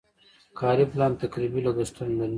کاري 0.59 0.85
پلان 0.91 1.11
تقریبي 1.23 1.59
لګښتونه 1.65 2.13
لري. 2.19 2.29